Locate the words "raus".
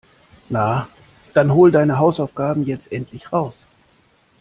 3.31-3.67